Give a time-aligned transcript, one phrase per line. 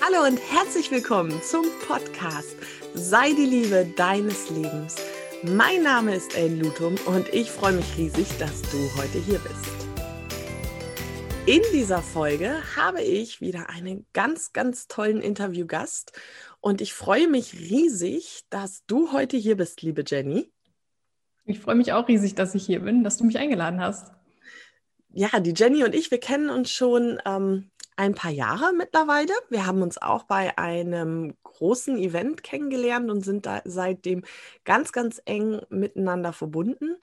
[0.00, 2.56] Hallo und herzlich willkommen zum Podcast
[2.94, 4.94] Sei die Liebe deines Lebens.
[5.42, 9.66] Mein Name ist Ellen Lutum und ich freue mich riesig, dass du heute hier bist.
[11.46, 16.12] In dieser Folge habe ich wieder einen ganz, ganz tollen Interviewgast
[16.60, 20.48] und ich freue mich riesig, dass du heute hier bist, liebe Jenny.
[21.44, 24.12] Ich freue mich auch riesig, dass ich hier bin, dass du mich eingeladen hast.
[25.10, 29.32] Ja, die Jenny und ich, wir kennen uns schon ähm, ein paar Jahre mittlerweile.
[29.50, 34.22] Wir haben uns auch bei einem großen Event kennengelernt und sind da seitdem
[34.64, 36.96] ganz, ganz eng miteinander verbunden.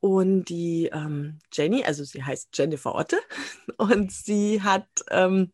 [0.00, 3.18] Und die ähm, Jenny, also sie heißt Jennifer Otte
[3.78, 5.52] und sie hat ähm,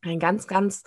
[0.00, 0.82] ein ganz, ganz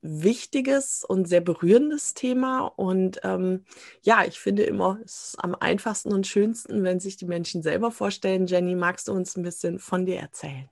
[0.00, 2.66] wichtiges und sehr berührendes Thema.
[2.66, 3.66] Und ähm,
[4.02, 7.90] ja, ich finde immer, es ist am einfachsten und schönsten, wenn sich die Menschen selber
[7.90, 8.46] vorstellen.
[8.46, 10.70] Jenny, magst du uns ein bisschen von dir erzählen?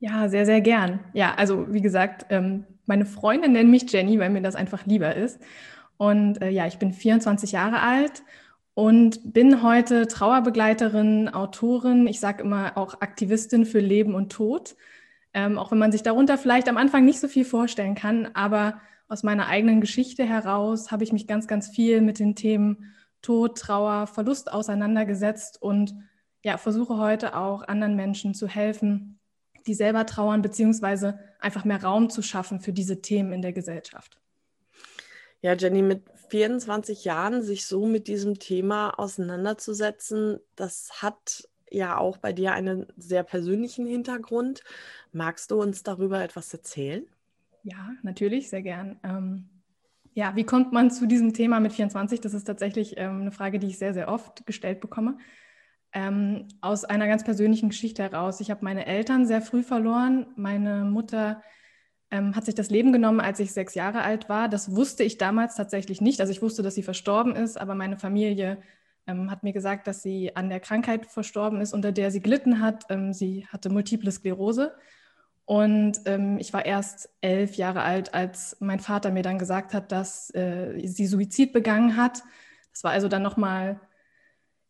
[0.00, 1.00] Ja, sehr, sehr gern.
[1.12, 5.14] Ja, also wie gesagt, ähm, meine Freunde nennen mich Jenny, weil mir das einfach lieber
[5.14, 5.38] ist.
[5.98, 8.22] Und äh, ja, ich bin 24 Jahre alt
[8.72, 14.74] und bin heute Trauerbegleiterin, Autorin, ich sage immer auch Aktivistin für Leben und Tod.
[15.34, 18.80] Ähm, auch wenn man sich darunter vielleicht am Anfang nicht so viel vorstellen kann, aber
[19.06, 23.58] aus meiner eigenen Geschichte heraus habe ich mich ganz, ganz viel mit den Themen Tod,
[23.58, 25.94] Trauer, Verlust auseinandergesetzt und
[26.42, 29.19] ja, versuche heute auch anderen Menschen zu helfen,
[29.66, 34.20] die selber trauern, beziehungsweise einfach mehr Raum zu schaffen für diese Themen in der Gesellschaft.
[35.42, 42.18] Ja, Jenny, mit 24 Jahren sich so mit diesem Thema auseinanderzusetzen, das hat ja auch
[42.18, 44.62] bei dir einen sehr persönlichen Hintergrund.
[45.12, 47.06] Magst du uns darüber etwas erzählen?
[47.62, 48.98] Ja, natürlich, sehr gern.
[49.02, 49.48] Ähm,
[50.12, 52.20] ja, wie kommt man zu diesem Thema mit 24?
[52.20, 55.16] Das ist tatsächlich ähm, eine Frage, die ich sehr, sehr oft gestellt bekomme
[55.92, 58.40] ähm, aus einer ganz persönlichen Geschichte heraus.
[58.40, 60.26] Ich habe meine Eltern sehr früh verloren.
[60.36, 61.42] Meine Mutter
[62.10, 64.48] ähm, hat sich das Leben genommen, als ich sechs Jahre alt war.
[64.48, 66.20] Das wusste ich damals tatsächlich nicht.
[66.20, 68.58] Also ich wusste, dass sie verstorben ist, aber meine Familie
[69.06, 72.60] ähm, hat mir gesagt, dass sie an der Krankheit verstorben ist, unter der sie gelitten
[72.60, 72.84] hat.
[72.90, 74.74] Ähm, sie hatte multiple Sklerose.
[75.44, 79.90] Und ähm, ich war erst elf Jahre alt, als mein Vater mir dann gesagt hat,
[79.90, 82.22] dass äh, sie Suizid begangen hat.
[82.72, 83.80] Das war also dann nochmal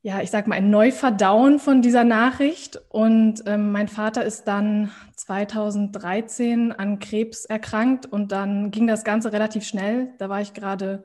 [0.03, 2.81] ja, ich sag mal, ein Neuverdauen von dieser Nachricht.
[2.89, 9.33] Und ähm, mein Vater ist dann 2013 an Krebs erkrankt und dann ging das Ganze
[9.33, 10.15] relativ schnell.
[10.19, 11.05] Da war ich gerade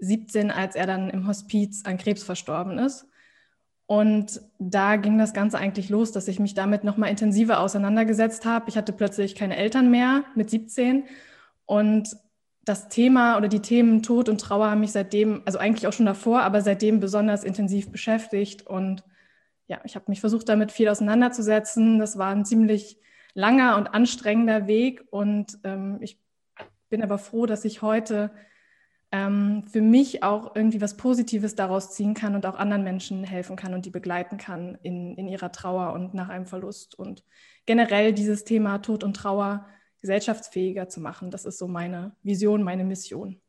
[0.00, 3.06] 17, als er dann im Hospiz an Krebs verstorben ist.
[3.86, 8.68] Und da ging das Ganze eigentlich los, dass ich mich damit nochmal intensiver auseinandergesetzt habe.
[8.68, 11.04] Ich hatte plötzlich keine Eltern mehr mit 17
[11.64, 12.16] und
[12.68, 16.06] das Thema oder die Themen Tod und Trauer haben mich seitdem, also eigentlich auch schon
[16.06, 18.66] davor, aber seitdem besonders intensiv beschäftigt.
[18.66, 19.04] Und
[19.66, 21.98] ja, ich habe mich versucht, damit viel auseinanderzusetzen.
[21.98, 22.98] Das war ein ziemlich
[23.34, 25.04] langer und anstrengender Weg.
[25.10, 26.20] Und ähm, ich
[26.90, 28.30] bin aber froh, dass ich heute
[29.10, 33.56] ähm, für mich auch irgendwie was Positives daraus ziehen kann und auch anderen Menschen helfen
[33.56, 36.98] kann und die begleiten kann in, in ihrer Trauer und nach einem Verlust.
[36.98, 37.24] Und
[37.64, 39.66] generell dieses Thema Tod und Trauer
[40.00, 41.30] gesellschaftsfähiger zu machen.
[41.30, 43.40] Das ist so meine Vision, meine Mission.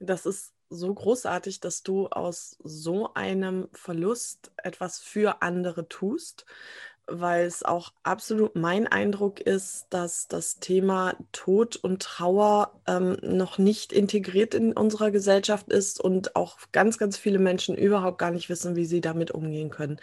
[0.00, 6.44] Das ist so großartig, dass du aus so einem Verlust etwas für andere tust,
[7.06, 13.56] weil es auch absolut mein Eindruck ist, dass das Thema Tod und Trauer ähm, noch
[13.56, 18.50] nicht integriert in unserer Gesellschaft ist und auch ganz, ganz viele Menschen überhaupt gar nicht
[18.50, 19.98] wissen, wie sie damit umgehen können.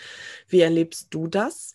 [0.48, 1.75] Wie erlebst du das?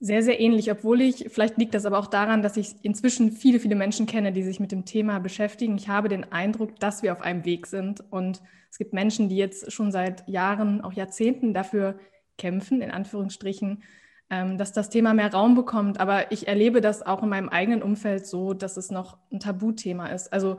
[0.00, 3.58] Sehr, sehr ähnlich, obwohl ich, vielleicht liegt das aber auch daran, dass ich inzwischen viele,
[3.58, 5.76] viele Menschen kenne, die sich mit dem Thema beschäftigen.
[5.76, 8.04] Ich habe den Eindruck, dass wir auf einem Weg sind.
[8.10, 11.98] Und es gibt Menschen, die jetzt schon seit Jahren, auch Jahrzehnten dafür
[12.36, 13.82] kämpfen, in Anführungsstrichen,
[14.30, 15.98] ähm, dass das Thema mehr Raum bekommt.
[15.98, 20.06] Aber ich erlebe das auch in meinem eigenen Umfeld so, dass es noch ein Tabuthema
[20.06, 20.32] ist.
[20.32, 20.58] Also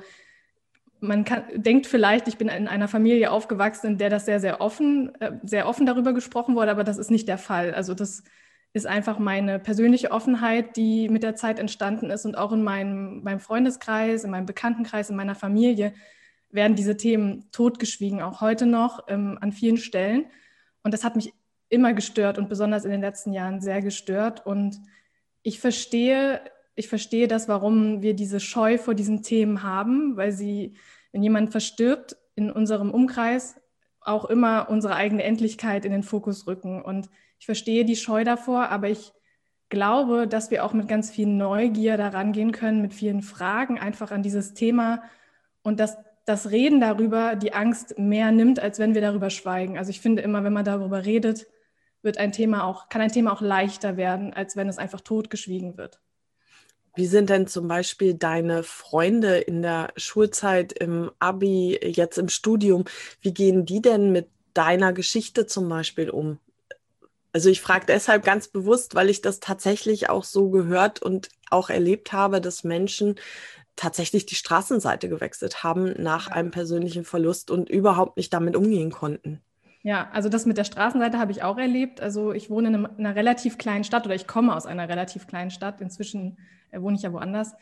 [1.00, 4.60] man kann, denkt vielleicht, ich bin in einer Familie aufgewachsen, in der das sehr, sehr
[4.60, 7.74] offen, äh, sehr offen darüber gesprochen wurde, aber das ist nicht der Fall.
[7.74, 8.24] Also das
[8.74, 13.24] ist einfach meine persönliche Offenheit, die mit der Zeit entstanden ist und auch in meinem,
[13.24, 15.94] meinem Freundeskreis, in meinem Bekanntenkreis, in meiner Familie
[16.52, 20.26] werden diese Themen totgeschwiegen, auch heute noch ähm, an vielen Stellen.
[20.84, 21.34] Und das hat mich
[21.70, 24.46] immer gestört und besonders in den letzten Jahren sehr gestört.
[24.46, 24.80] Und
[25.44, 26.42] ich verstehe,
[26.76, 30.76] ich verstehe das, warum wir diese Scheu vor diesen Themen haben, weil sie,
[31.12, 33.60] wenn jemand verstirbt in unserem Umkreis,
[34.02, 36.82] auch immer unsere eigene Endlichkeit in den Fokus rücken.
[36.82, 37.10] Und
[37.40, 39.14] ich verstehe die Scheu davor, aber ich
[39.70, 44.12] glaube, dass wir auch mit ganz viel Neugier daran gehen können, mit vielen Fragen einfach
[44.12, 45.04] an dieses Thema
[45.62, 49.78] und dass das Reden darüber die Angst mehr nimmt, als wenn wir darüber schweigen.
[49.78, 51.48] Also ich finde immer, wenn man darüber redet,
[52.02, 55.78] wird ein Thema auch, kann ein Thema auch leichter werden, als wenn es einfach totgeschwiegen
[55.78, 56.00] wird.
[56.96, 62.86] Wie sind denn zum Beispiel deine Freunde in der Schulzeit, im Abi, jetzt im Studium?
[63.22, 66.40] Wie gehen die denn mit deiner Geschichte zum Beispiel um?
[67.32, 71.70] Also ich frage deshalb ganz bewusst, weil ich das tatsächlich auch so gehört und auch
[71.70, 73.16] erlebt habe, dass Menschen
[73.76, 79.42] tatsächlich die Straßenseite gewechselt haben nach einem persönlichen Verlust und überhaupt nicht damit umgehen konnten.
[79.82, 82.02] Ja, also das mit der Straßenseite habe ich auch erlebt.
[82.02, 84.90] Also ich wohne in, einem, in einer relativ kleinen Stadt oder ich komme aus einer
[84.90, 85.80] relativ kleinen Stadt.
[85.80, 86.38] Inzwischen
[86.72, 87.54] äh, wohne ich ja woanders.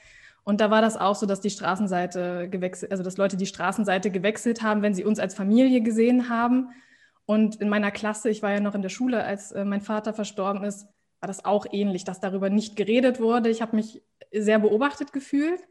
[0.43, 4.09] Und da war das auch so, dass die Straßenseite gewechselt, also dass Leute die Straßenseite
[4.09, 6.69] gewechselt haben, wenn sie uns als Familie gesehen haben.
[7.27, 10.13] Und in meiner Klasse, ich war ja noch in der Schule, als äh, mein Vater
[10.13, 10.87] verstorben ist,
[11.19, 13.49] war das auch ähnlich, dass darüber nicht geredet wurde.
[13.49, 14.01] Ich habe mich
[14.31, 15.61] sehr beobachtet gefühlt,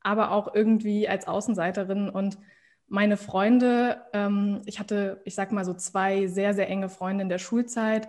[0.00, 2.08] aber auch irgendwie als Außenseiterin.
[2.08, 2.38] Und
[2.86, 7.28] meine Freunde, ähm, ich hatte, ich sag mal so zwei sehr, sehr enge Freunde in
[7.28, 8.08] der Schulzeit,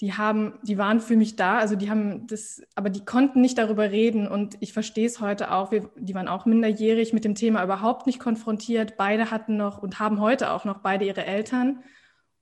[0.00, 3.58] die haben, die waren für mich da, also die haben das, aber die konnten nicht
[3.58, 7.36] darüber reden und ich verstehe es heute auch, wir, die waren auch minderjährig mit dem
[7.36, 8.96] Thema überhaupt nicht konfrontiert.
[8.96, 11.84] Beide hatten noch und haben heute auch noch beide ihre Eltern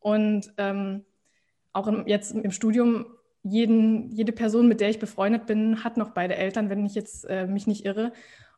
[0.02, 1.04] und ähm,
[1.72, 3.06] auch im, jetzt im Studium,
[3.42, 7.24] jeden, jede Person, mit der ich befreundet bin, hat noch beide Eltern, wenn ich jetzt
[7.24, 8.12] äh, mich nicht irre.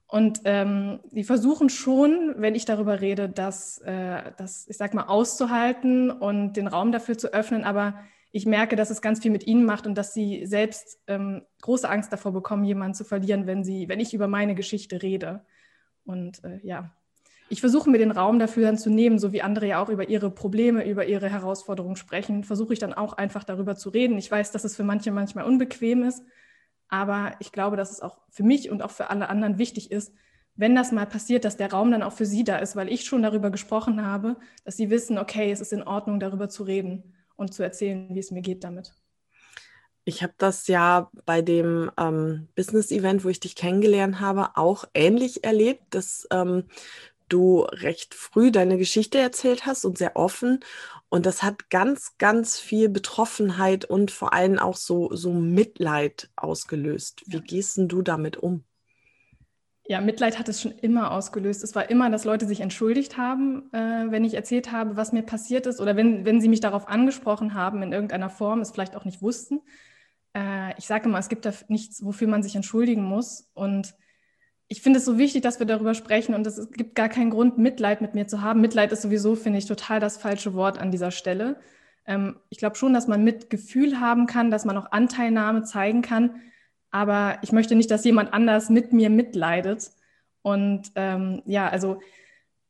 [0.07, 5.07] Und ähm, die versuchen schon, wenn ich darüber rede, das, äh, das, ich sag mal,
[5.07, 7.65] auszuhalten und den Raum dafür zu öffnen.
[7.65, 7.99] Aber
[8.31, 11.89] ich merke, dass es ganz viel mit ihnen macht und dass sie selbst ähm, große
[11.89, 15.45] Angst davor bekommen, jemanden zu verlieren, wenn sie, wenn ich über meine Geschichte rede.
[16.05, 16.95] Und äh, ja,
[17.55, 20.09] ich versuche mir den Raum dafür dann zu nehmen, so wie andere ja auch über
[20.09, 24.19] ihre Probleme, über ihre Herausforderungen sprechen, versuche ich dann auch einfach darüber zu reden.
[24.19, 26.25] Ich weiß, dass es für manche manchmal unbequem ist,
[26.89, 30.13] aber ich glaube, dass es auch für mich und auch für alle anderen wichtig ist,
[30.57, 33.05] wenn das mal passiert, dass der Raum dann auch für sie da ist, weil ich
[33.05, 37.15] schon darüber gesprochen habe, dass sie wissen, okay, es ist in Ordnung, darüber zu reden
[37.37, 38.93] und zu erzählen, wie es mir geht damit.
[40.05, 45.45] Ich habe das ja bei dem ähm, Business-Event, wo ich dich kennengelernt habe, auch ähnlich
[45.45, 46.65] erlebt, dass ähm,
[47.29, 50.61] du recht früh deine Geschichte erzählt hast und sehr offen.
[51.09, 57.23] Und das hat ganz, ganz viel Betroffenheit und vor allem auch so, so Mitleid ausgelöst.
[57.27, 58.65] Wie gehst du damit um?
[59.87, 61.63] Ja, Mitleid hat es schon immer ausgelöst.
[61.63, 65.23] Es war immer, dass Leute sich entschuldigt haben, äh, wenn ich erzählt habe, was mir
[65.23, 68.97] passiert ist oder wenn, wenn sie mich darauf angesprochen haben in irgendeiner Form, es vielleicht
[68.97, 69.61] auch nicht wussten.
[70.35, 73.51] Äh, ich sage immer, es gibt da nichts, wofür man sich entschuldigen muss.
[73.53, 73.95] Und
[74.69, 77.59] ich finde es so wichtig, dass wir darüber sprechen und es gibt gar keinen Grund,
[77.59, 78.61] Mitleid mit mir zu haben.
[78.61, 81.57] Mitleid ist sowieso, finde ich, total das falsche Wort an dieser Stelle.
[82.07, 86.41] Ähm, ich glaube schon, dass man Mitgefühl haben kann, dass man auch Anteilnahme zeigen kann
[86.95, 89.91] aber ich möchte nicht, dass jemand anders mit mir mitleidet.
[90.43, 91.99] Und ähm, ja, also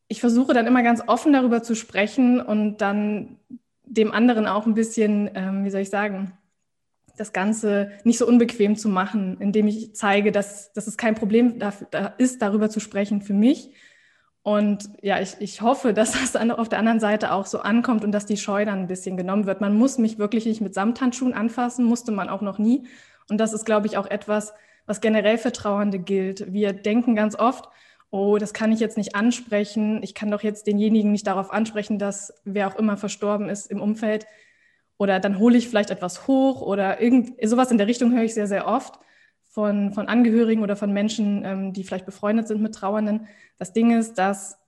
[0.09, 3.37] ich versuche dann immer ganz offen darüber zu sprechen und dann
[3.83, 6.33] dem anderen auch ein bisschen, ähm, wie soll ich sagen,
[7.17, 11.59] das Ganze nicht so unbequem zu machen, indem ich zeige, dass, dass es kein Problem
[11.59, 13.71] dafür, da ist, darüber zu sprechen für mich.
[14.43, 18.05] Und ja, ich, ich hoffe, dass das dann auf der anderen Seite auch so ankommt
[18.05, 19.61] und dass die Scheu dann ein bisschen genommen wird.
[19.61, 22.87] Man muss mich wirklich nicht mit Samthandschuhen anfassen, musste man auch noch nie.
[23.31, 24.53] Und das ist, glaube ich, auch etwas,
[24.87, 26.53] was generell für Trauernde gilt.
[26.53, 27.71] Wir denken ganz oft,
[28.11, 30.03] oh, das kann ich jetzt nicht ansprechen.
[30.03, 33.81] Ich kann doch jetzt denjenigen nicht darauf ansprechen, dass wer auch immer verstorben ist im
[33.81, 34.27] Umfeld.
[34.99, 38.35] Oder dann hole ich vielleicht etwas hoch oder irgend sowas in der Richtung höre ich
[38.35, 38.99] sehr, sehr oft
[39.49, 43.27] von, von Angehörigen oder von Menschen, ähm, die vielleicht befreundet sind mit Trauernden.
[43.59, 44.59] Das Ding ist, dass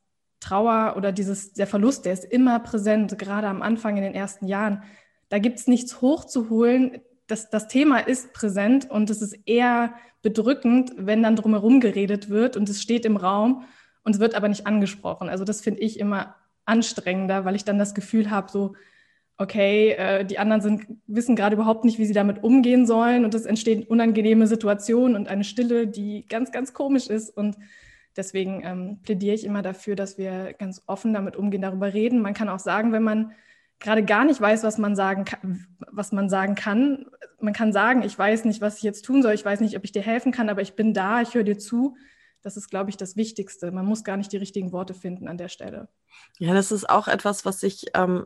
[0.40, 4.46] Trauer oder dieses, der Verlust, der ist immer präsent, gerade am Anfang in den ersten
[4.46, 4.82] Jahren.
[5.28, 10.92] Da gibt es nichts hochzuholen das, das Thema ist präsent und es ist eher bedrückend,
[10.96, 13.64] wenn dann drumherum geredet wird und es steht im Raum
[14.04, 15.28] und es wird aber nicht angesprochen.
[15.28, 18.74] Also das finde ich immer anstrengender, weil ich dann das Gefühl habe, so,
[19.38, 23.34] okay, äh, die anderen sind, wissen gerade überhaupt nicht, wie sie damit umgehen sollen und
[23.34, 27.56] es entstehen unangenehme Situationen und eine Stille, die ganz, ganz komisch ist und
[28.16, 32.22] deswegen ähm, plädiere ich immer dafür, dass wir ganz offen damit umgehen, darüber reden.
[32.22, 33.32] Man kann auch sagen, wenn man
[33.78, 37.06] gerade gar nicht weiß, was man sagen kann, was man sagen kann.
[37.40, 39.84] Man kann sagen, ich weiß nicht, was ich jetzt tun soll, ich weiß nicht, ob
[39.84, 41.96] ich dir helfen kann, aber ich bin da, ich höre dir zu.
[42.46, 43.72] Das ist, glaube ich, das Wichtigste.
[43.72, 45.88] Man muss gar nicht die richtigen Worte finden an der Stelle.
[46.38, 48.24] Ja, das ist auch etwas, was ich ähm,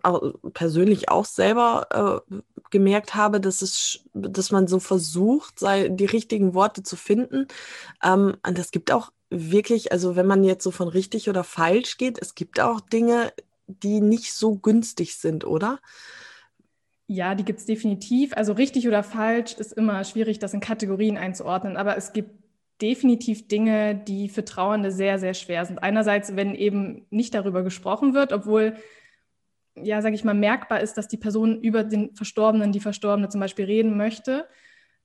[0.52, 2.34] persönlich auch selber äh,
[2.70, 7.46] gemerkt habe, dass, es, dass man so versucht, sei, die richtigen Worte zu finden.
[8.04, 11.96] Ähm, und es gibt auch wirklich, also wenn man jetzt so von richtig oder falsch
[11.96, 13.32] geht, es gibt auch Dinge,
[13.68, 15.80] die nicht so günstig sind, oder?
[17.06, 18.36] Ja, die gibt es definitiv.
[18.36, 22.39] Also richtig oder falsch ist immer schwierig, das in Kategorien einzuordnen, aber es gibt
[22.80, 25.82] definitiv Dinge, die für Trauernde sehr, sehr schwer sind.
[25.82, 28.76] Einerseits, wenn eben nicht darüber gesprochen wird, obwohl,
[29.76, 33.40] ja, sage ich mal, merkbar ist, dass die Person über den Verstorbenen, die Verstorbene zum
[33.40, 34.46] Beispiel reden möchte.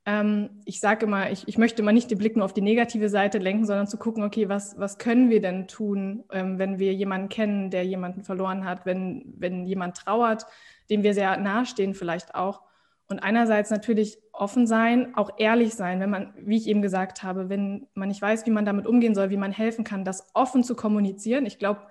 [0.06, 3.10] Ähm, ich sage immer, ich, ich, möchte immer nicht den Blick nur auf die negative
[3.10, 6.94] Seite lenken, sondern zu gucken, okay, was, was können wir denn tun, ähm, wenn wir
[6.94, 10.46] jemanden kennen, der jemanden verloren hat, wenn, wenn jemand trauert,
[10.90, 12.62] dem wir sehr nahestehen vielleicht auch.
[13.08, 17.50] Und einerseits natürlich offen sein, auch ehrlich sein, wenn man, wie ich eben gesagt habe,
[17.50, 20.64] wenn man nicht weiß, wie man damit umgehen soll, wie man helfen kann, das offen
[20.64, 21.46] zu kommunizieren.
[21.46, 21.82] Ich glaube,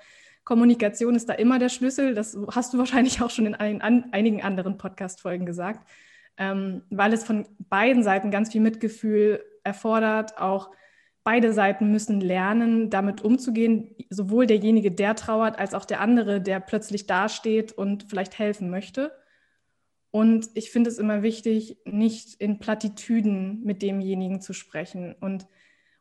[0.43, 2.15] Kommunikation ist da immer der Schlüssel.
[2.15, 5.89] Das hast du wahrscheinlich auch schon in ein, an, einigen anderen Podcast-Folgen gesagt
[6.37, 10.39] ähm, weil es von beiden Seiten ganz viel Mitgefühl erfordert.
[10.39, 10.71] Auch
[11.23, 16.61] beide Seiten müssen lernen, damit umzugehen, sowohl derjenige, der trauert, als auch der andere, der
[16.61, 19.13] plötzlich dasteht und vielleicht helfen möchte.
[20.15, 25.17] Und ich finde es immer wichtig, nicht in Plattitüden mit demjenigen zu sprechen.
[25.21, 25.49] Und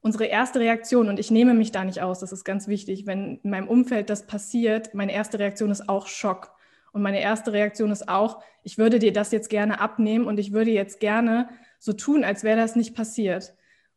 [0.02, 3.40] unsere erste Reaktion, und ich nehme mich da nicht aus, das ist ganz wichtig, wenn
[3.42, 6.52] in meinem Umfeld das passiert, meine erste Reaktion ist auch Schock.
[6.92, 10.54] Und meine erste Reaktion ist auch, ich würde dir das jetzt gerne abnehmen und ich
[10.54, 13.56] würde jetzt gerne so tun, als wäre das nicht passiert.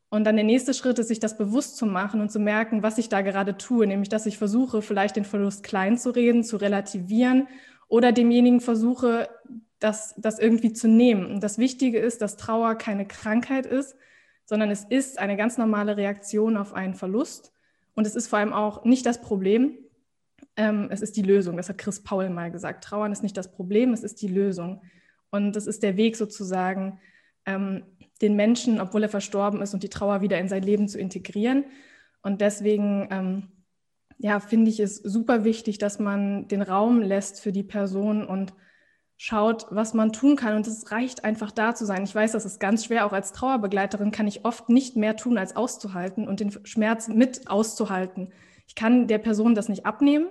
[0.08, 2.96] Und dann der nächste Schritt ist, sich das bewusst zu machen und zu merken, was
[2.96, 6.56] ich da gerade tue, nämlich dass ich versuche, vielleicht den Verlust klein zu reden, zu
[6.56, 7.48] relativieren
[7.88, 9.28] oder demjenigen versuche,
[9.78, 11.26] das, das irgendwie zu nehmen.
[11.26, 13.96] Und das Wichtige ist, dass Trauer keine Krankheit ist,
[14.44, 17.52] sondern es ist eine ganz normale Reaktion auf einen Verlust.
[17.94, 19.76] Und es ist vor allem auch nicht das Problem,
[20.56, 21.56] ähm, es ist die Lösung.
[21.56, 22.84] Das hat Chris Paul mal gesagt.
[22.84, 24.82] Trauern ist nicht das Problem, es ist die Lösung.
[25.30, 27.00] Und das ist der Weg sozusagen,
[27.44, 27.84] ähm,
[28.22, 31.64] den Menschen, obwohl er verstorben ist, und die Trauer wieder in sein Leben zu integrieren.
[32.22, 33.48] Und deswegen ähm,
[34.18, 38.54] ja, finde ich es super wichtig, dass man den Raum lässt für die Person und
[39.16, 40.56] schaut, was man tun kann.
[40.56, 42.04] Und es reicht einfach da zu sein.
[42.04, 43.06] Ich weiß, das ist ganz schwer.
[43.06, 47.48] Auch als Trauerbegleiterin kann ich oft nicht mehr tun, als auszuhalten und den Schmerz mit
[47.48, 48.32] auszuhalten.
[48.68, 50.28] Ich kann der Person das nicht abnehmen.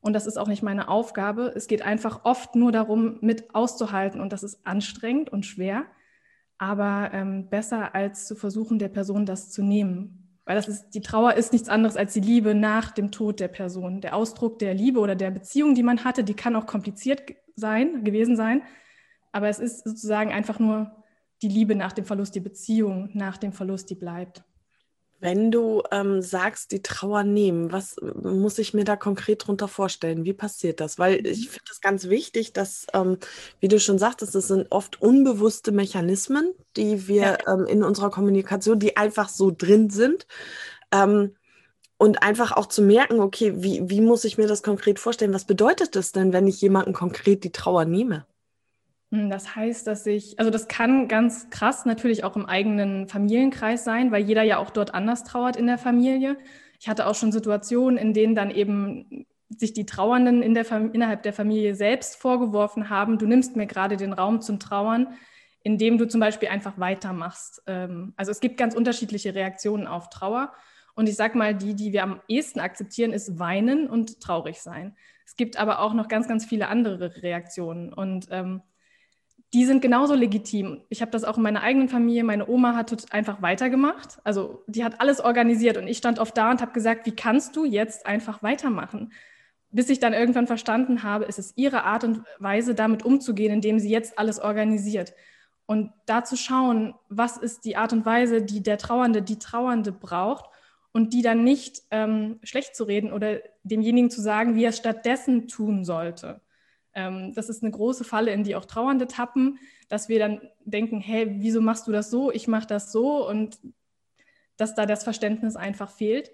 [0.00, 1.52] Und das ist auch nicht meine Aufgabe.
[1.54, 4.20] Es geht einfach oft nur darum, mit auszuhalten.
[4.20, 5.84] Und das ist anstrengend und schwer,
[6.58, 10.21] aber ähm, besser als zu versuchen, der Person das zu nehmen.
[10.52, 13.48] Weil das ist, die Trauer ist nichts anderes als die Liebe nach dem Tod der
[13.48, 14.02] Person.
[14.02, 17.22] Der Ausdruck der Liebe oder der Beziehung, die man hatte, die kann auch kompliziert
[17.56, 18.60] sein, gewesen sein.
[19.32, 20.92] Aber es ist sozusagen einfach nur
[21.40, 24.44] die Liebe nach dem Verlust, die Beziehung nach dem Verlust, die bleibt.
[25.22, 30.24] Wenn du ähm, sagst, die Trauer nehmen, was muss ich mir da konkret darunter vorstellen?
[30.24, 30.98] Wie passiert das?
[30.98, 31.26] Weil mhm.
[31.26, 33.18] ich finde es ganz wichtig, dass, ähm,
[33.60, 37.54] wie du schon sagtest, das sind oft unbewusste Mechanismen, die wir ja.
[37.54, 40.26] ähm, in unserer Kommunikation, die einfach so drin sind.
[40.90, 41.36] Ähm,
[41.98, 45.32] und einfach auch zu merken, okay, wie, wie muss ich mir das konkret vorstellen?
[45.32, 48.26] Was bedeutet das denn, wenn ich jemanden konkret die Trauer nehme?
[49.12, 53.84] Hm, das heißt, dass ich, also das kann ganz krass natürlich auch im eigenen Familienkreis
[53.84, 56.38] sein, weil jeder ja auch dort anders trauert in der Familie.
[56.80, 61.22] Ich hatte auch schon Situationen, in denen dann eben sich die Trauernden in der innerhalb
[61.22, 65.08] der Familie selbst vorgeworfen haben, du nimmst mir gerade den Raum zum Trauern,
[65.62, 67.62] indem du zum Beispiel einfach weitermachst.
[67.66, 70.52] Ähm, also es gibt ganz unterschiedliche Reaktionen auf Trauer.
[70.94, 74.96] Und ich sage mal, die, die wir am ehesten akzeptieren, ist weinen und traurig sein.
[75.26, 77.92] Es gibt aber auch noch ganz, ganz viele andere Reaktionen.
[77.92, 78.62] Und ähm,
[79.54, 80.80] die sind genauso legitim.
[80.88, 82.24] Ich habe das auch in meiner eigenen Familie.
[82.24, 84.18] Meine Oma hat einfach weitergemacht.
[84.24, 87.54] Also die hat alles organisiert und ich stand oft da und habe gesagt, wie kannst
[87.56, 89.12] du jetzt einfach weitermachen?
[89.70, 93.78] Bis ich dann irgendwann verstanden habe, es ist ihre Art und Weise, damit umzugehen, indem
[93.78, 95.12] sie jetzt alles organisiert.
[95.66, 99.92] Und da zu schauen, was ist die Art und Weise, die der Trauernde, die Trauernde
[99.92, 100.46] braucht
[100.92, 104.78] und die dann nicht ähm, schlecht zu reden oder demjenigen zu sagen, wie er es
[104.78, 106.40] stattdessen tun sollte.
[106.94, 109.58] Ähm, das ist eine große Falle, in die auch Trauernde tappen,
[109.88, 112.30] dass wir dann denken, hey, wieso machst du das so?
[112.30, 113.58] Ich mache das so und
[114.56, 116.30] dass da das Verständnis einfach fehlt.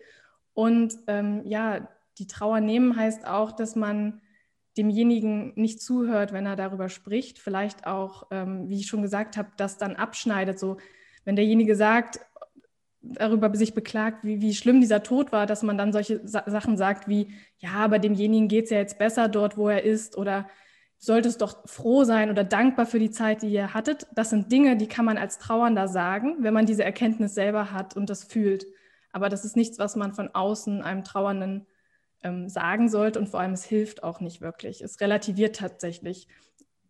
[0.54, 1.88] Und ähm, ja,
[2.18, 4.20] die Trauer nehmen heißt auch, dass man
[4.76, 7.38] demjenigen nicht zuhört, wenn er darüber spricht.
[7.38, 10.58] Vielleicht auch, ähm, wie ich schon gesagt habe, das dann abschneidet.
[10.58, 10.78] So,
[11.24, 12.20] wenn derjenige sagt,
[13.00, 16.76] darüber sich beklagt, wie, wie schlimm dieser Tod war, dass man dann solche Sa Sachen
[16.76, 17.28] sagt wie,
[17.58, 20.48] ja, aber demjenigen geht es ja jetzt besser dort, wo er ist oder
[20.98, 24.06] solltest doch froh sein oder dankbar für die Zeit, die ihr hattet.
[24.14, 27.96] Das sind Dinge, die kann man als Trauernder sagen, wenn man diese Erkenntnis selber hat
[27.96, 28.66] und das fühlt.
[29.12, 31.66] Aber das ist nichts, was man von außen einem Trauernden
[32.22, 34.80] ähm, sagen sollte und vor allem es hilft auch nicht wirklich.
[34.82, 36.26] Es relativiert tatsächlich.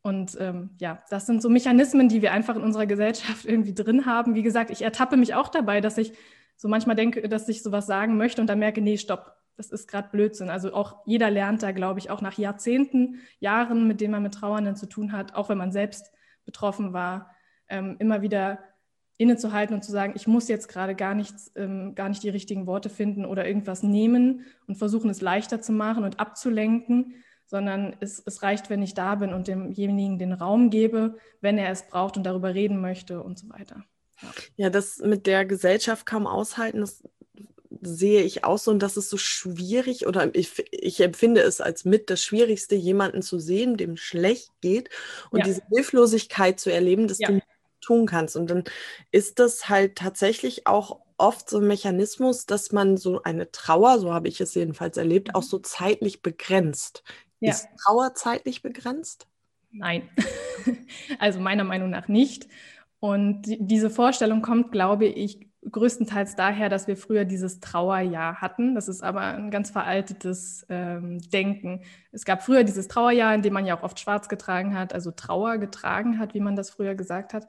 [0.08, 4.06] Und ähm, ja, das sind so Mechanismen, die wir einfach in unserer Gesellschaft irgendwie drin
[4.06, 4.34] haben.
[4.34, 6.14] Wie gesagt, ich ertappe mich auch dabei, dass ich
[6.56, 9.86] so manchmal denke, dass ich sowas sagen möchte und dann merke, nee, stopp, das ist
[9.86, 10.48] gerade Blödsinn.
[10.48, 14.34] Also auch jeder lernt da, glaube ich, auch nach Jahrzehnten, Jahren, mit denen man mit
[14.34, 16.10] Trauernden zu tun hat, auch wenn man selbst
[16.46, 17.30] betroffen war,
[17.68, 18.60] ähm, immer wieder
[19.18, 22.66] innezuhalten und zu sagen, ich muss jetzt gerade gar nichts, ähm, gar nicht die richtigen
[22.66, 27.14] Worte finden oder irgendwas nehmen und versuchen, es leichter zu machen und abzulenken,
[27.48, 31.70] sondern es, es reicht, wenn ich da bin und demjenigen den Raum gebe, wenn er
[31.70, 33.84] es braucht und darüber reden möchte und so weiter.
[34.56, 37.02] Ja, das mit der Gesellschaft kaum aushalten, das
[37.80, 41.84] sehe ich auch so und das ist so schwierig oder ich, ich empfinde es als
[41.84, 44.90] mit das Schwierigste, jemanden zu sehen, dem schlecht geht
[45.30, 45.44] und ja.
[45.44, 47.28] diese Hilflosigkeit zu erleben, dass ja.
[47.28, 47.40] du
[47.80, 48.36] tun kannst.
[48.36, 48.64] Und dann
[49.10, 54.12] ist das halt tatsächlich auch oft so ein Mechanismus, dass man so eine Trauer, so
[54.12, 55.48] habe ich es jedenfalls erlebt, auch mhm.
[55.48, 57.02] so zeitlich begrenzt.
[57.40, 57.50] Ja.
[57.52, 59.26] Ist Trauer zeitlich begrenzt?
[59.70, 60.08] Nein,
[61.18, 62.48] also meiner Meinung nach nicht.
[63.00, 68.74] Und diese Vorstellung kommt, glaube ich, größtenteils daher, dass wir früher dieses Trauerjahr hatten.
[68.74, 71.82] Das ist aber ein ganz veraltetes ähm, Denken.
[72.12, 75.10] Es gab früher dieses Trauerjahr, in dem man ja auch oft schwarz getragen hat, also
[75.10, 77.48] Trauer getragen hat, wie man das früher gesagt hat.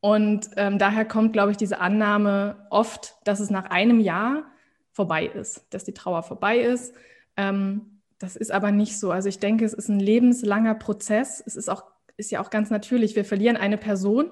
[0.00, 4.44] Und ähm, daher kommt, glaube ich, diese Annahme oft, dass es nach einem Jahr
[4.92, 6.94] vorbei ist, dass die Trauer vorbei ist.
[7.36, 9.10] Ähm, das ist aber nicht so.
[9.10, 11.42] Also ich denke, es ist ein lebenslanger Prozess.
[11.44, 11.84] Es ist auch
[12.20, 13.16] ist ja auch ganz natürlich.
[13.16, 14.30] Wir verlieren eine Person,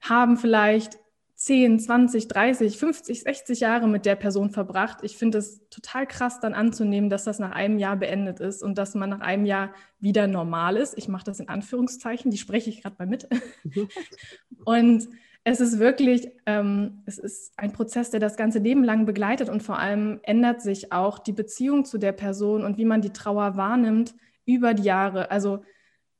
[0.00, 0.98] haben vielleicht
[1.34, 4.98] 10, 20, 30, 50, 60 Jahre mit der Person verbracht.
[5.02, 8.76] Ich finde es total krass dann anzunehmen, dass das nach einem Jahr beendet ist und
[8.76, 10.98] dass man nach einem Jahr wieder normal ist.
[10.98, 13.28] Ich mache das in Anführungszeichen, die spreche ich gerade mal mit.
[13.62, 13.88] Mhm.
[14.64, 15.08] und
[15.44, 19.62] es ist wirklich, ähm, es ist ein Prozess, der das ganze Leben lang begleitet und
[19.62, 23.56] vor allem ändert sich auch die Beziehung zu der Person und wie man die Trauer
[23.56, 24.14] wahrnimmt
[24.44, 25.30] über die Jahre.
[25.30, 25.62] Also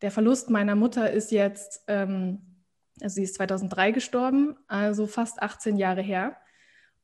[0.01, 2.49] der Verlust meiner Mutter ist jetzt ähm,
[3.03, 6.37] also sie ist 2003 gestorben, also fast 18 Jahre her.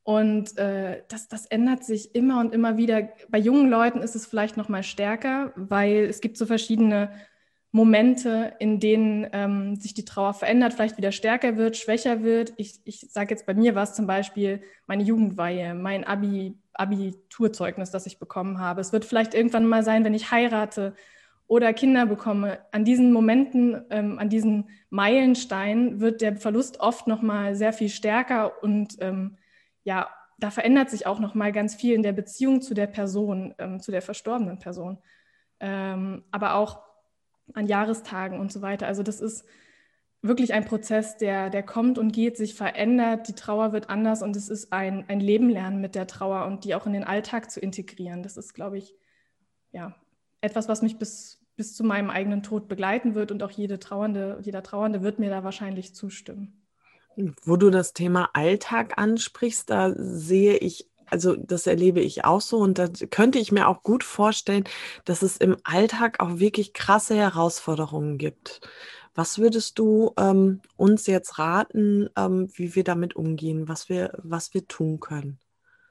[0.03, 3.09] Und äh, das, das ändert sich immer und immer wieder.
[3.29, 7.11] Bei jungen Leuten ist es vielleicht noch mal stärker, weil es gibt so verschiedene
[7.75, 12.53] Momente, in denen ähm, sich die Trauer verändert, vielleicht wieder stärker wird, schwächer wird.
[12.55, 17.91] Ich, ich sage jetzt, bei mir war es zum Beispiel meine Jugendweihe, mein Abi, Abiturzeugnis,
[17.91, 18.79] das ich bekommen habe.
[18.79, 20.95] Es wird vielleicht irgendwann mal sein, wenn ich heirate,
[21.47, 27.21] oder Kinder bekomme, an diesen Momenten, ähm, an diesen Meilensteinen wird der Verlust oft noch
[27.21, 29.37] mal sehr viel stärker und ähm,
[29.83, 33.53] ja, da verändert sich auch noch mal ganz viel in der Beziehung zu der Person,
[33.57, 34.97] ähm, zu der verstorbenen Person,
[35.59, 36.84] ähm, aber auch
[37.53, 38.87] an Jahrestagen und so weiter.
[38.87, 39.45] Also das ist
[40.21, 44.35] wirklich ein Prozess, der, der kommt und geht, sich verändert, die Trauer wird anders und
[44.35, 47.51] es ist ein, ein Leben lernen mit der Trauer und die auch in den Alltag
[47.51, 48.23] zu integrieren.
[48.23, 48.95] Das ist, glaube ich,
[49.71, 49.95] ja,
[50.41, 54.39] etwas, was mich bis, bis zu meinem eigenen Tod begleiten wird und auch jede Trauernde,
[54.41, 56.61] jeder Trauernde wird mir da wahrscheinlich zustimmen.
[57.43, 62.57] Wo du das Thema Alltag ansprichst, da sehe ich, also das erlebe ich auch so
[62.57, 64.63] und da könnte ich mir auch gut vorstellen,
[65.05, 68.61] dass es im Alltag auch wirklich krasse Herausforderungen gibt.
[69.13, 74.53] Was würdest du ähm, uns jetzt raten, ähm, wie wir damit umgehen, was wir, was
[74.53, 75.39] wir tun können?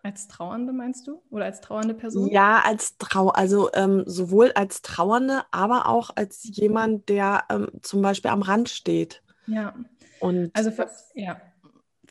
[0.03, 1.22] Als Trauernde meinst du?
[1.31, 2.29] Oder als trauernde Person?
[2.29, 8.03] Ja, als Trau, also ähm, sowohl als Trauernde, aber auch als jemand, der ähm, zum
[8.03, 9.22] Beispiel am Rand steht.
[9.46, 9.74] Ja.
[10.20, 11.40] Und also für, ja,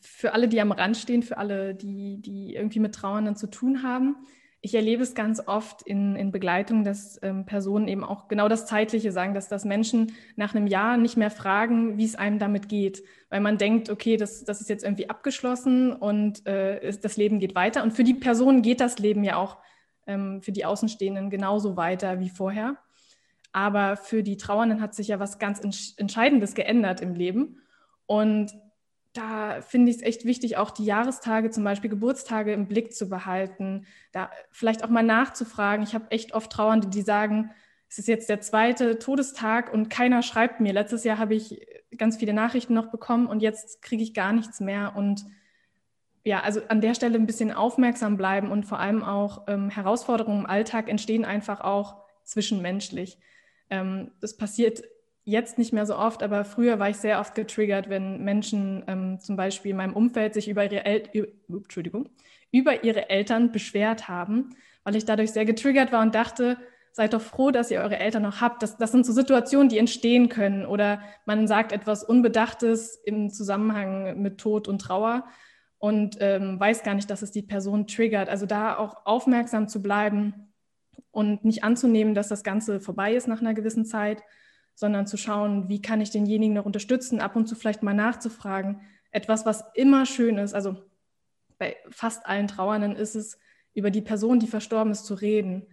[0.04, 3.84] für alle, die am Rand stehen, für alle, die, die irgendwie mit Trauernden zu tun
[3.84, 4.18] haben,
[4.66, 8.66] ich erlebe es ganz oft in, in Begleitung, dass ähm, Personen eben auch genau das
[8.66, 12.70] Zeitliche sagen, dass, dass Menschen nach einem Jahr nicht mehr fragen, wie es einem damit
[12.70, 17.40] geht, weil man denkt, okay, das, das ist jetzt irgendwie abgeschlossen und äh, das Leben
[17.40, 17.84] geht weiter.
[17.84, 19.58] Und für die Person geht das Leben ja auch
[20.08, 22.78] ähm, für die Außenstehenden genauso weiter wie vorher.
[23.52, 25.60] Aber für die Trauernden hat sich ja was ganz
[25.98, 27.60] Entscheidendes geändert im Leben.
[28.06, 28.54] Und
[29.14, 33.08] da finde ich es echt wichtig, auch die Jahrestage, zum Beispiel Geburtstage im Blick zu
[33.08, 35.84] behalten, da vielleicht auch mal nachzufragen.
[35.84, 37.52] Ich habe echt oft Trauernde, die sagen,
[37.90, 40.74] es ist jetzt der zweite Todestag und keiner schreibt mir.
[40.74, 44.60] Letztes Jahr habe ich ganz viele Nachrichten noch bekommen und jetzt kriege ich gar nichts
[44.60, 44.94] mehr.
[44.96, 45.26] Und
[46.24, 50.40] ja, also an der Stelle ein bisschen aufmerksam bleiben und vor allem auch ähm, Herausforderungen
[50.40, 53.20] im Alltag entstehen einfach auch zwischenmenschlich.
[53.70, 54.84] Ähm, das passiert
[55.26, 59.20] jetzt nicht mehr so oft, aber früher war ich sehr oft getriggert, wenn Menschen ähm,
[59.20, 61.04] zum Beispiel in meinem Umfeld sich über ihre, El
[61.48, 62.10] Entschuldigung,
[62.52, 64.50] über ihre Eltern beschwert haben,
[64.84, 66.58] weil ich dadurch sehr getriggert war und dachte,
[66.92, 68.62] seid doch froh, dass ihr eure Eltern noch habt.
[68.62, 70.66] Das, das sind so Situationen, die entstehen können.
[70.66, 75.26] Oder man sagt etwas Unbedachtes im Zusammenhang mit Tod und Trauer
[75.80, 78.30] und ähm, weiß gar nicht, dass es die Person triggert.
[78.30, 80.54] Also da auch aufmerksam zu bleiben
[81.10, 84.22] und nicht anzunehmen, dass das Ganze vorbei ist nach einer gewissen Zeit,
[84.76, 88.82] sondern zu schauen, wie kann ich denjenigen noch unterstützen, ab und zu vielleicht mal nachzufragen.
[89.12, 90.78] Etwas, was immer schön ist, also
[91.58, 93.38] bei fast allen Trauernden ist es,
[93.74, 95.68] über die Person, die verstorben ist, zu reden,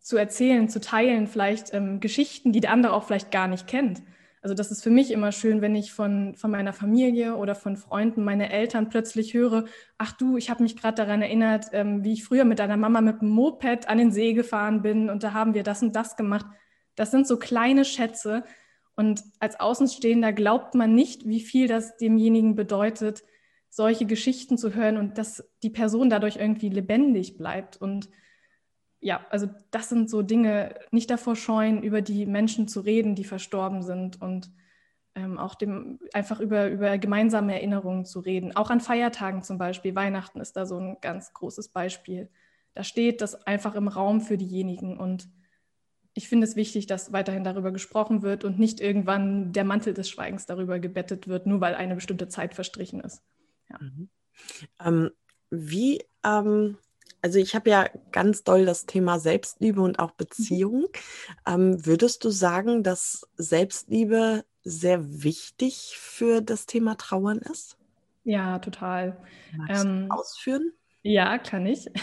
[0.00, 4.02] zu erzählen, zu teilen, vielleicht ähm, Geschichten, die der andere auch vielleicht gar nicht kennt.
[4.42, 7.76] Also das ist für mich immer schön, wenn ich von, von meiner Familie oder von
[7.76, 9.64] Freunden, meine Eltern plötzlich höre,
[9.98, 13.00] ach du, ich habe mich gerade daran erinnert, ähm, wie ich früher mit deiner Mama
[13.00, 16.16] mit dem Moped an den See gefahren bin und da haben wir das und das
[16.16, 16.46] gemacht
[16.96, 18.44] das sind so kleine Schätze.
[18.96, 23.22] Und als Außenstehender glaubt man nicht, wie viel das demjenigen bedeutet,
[23.68, 27.76] solche Geschichten zu hören und dass die Person dadurch irgendwie lebendig bleibt.
[27.76, 28.08] Und
[29.00, 33.24] ja, also das sind so Dinge, nicht davor scheuen, über die Menschen zu reden, die
[33.24, 34.50] verstorben sind und
[35.14, 38.56] ähm, auch dem, einfach über, über gemeinsame Erinnerungen zu reden.
[38.56, 39.94] Auch an Feiertagen zum Beispiel.
[39.94, 42.30] Weihnachten ist da so ein ganz großes Beispiel.
[42.74, 45.28] Da steht das einfach im Raum für diejenigen und
[46.16, 50.08] ich finde es wichtig, dass weiterhin darüber gesprochen wird und nicht irgendwann der Mantel des
[50.08, 53.22] Schweigens darüber gebettet wird, nur weil eine bestimmte Zeit verstrichen ist.
[53.70, 53.78] Ja.
[53.80, 54.08] Mhm.
[54.80, 55.10] Ähm,
[55.50, 56.78] wie ähm,
[57.20, 60.12] also ich habe ja ganz doll das Thema Selbstliebe und auch.
[60.12, 60.82] Beziehung.
[60.82, 60.86] Mhm.
[61.46, 67.76] Ähm, würdest du sagen, dass Selbstliebe sehr wichtig für das Thema Trauern ist?
[68.24, 69.18] Ja, total.
[69.56, 70.72] Magst ähm, du ausführen?
[71.02, 71.90] Ja, kann ich.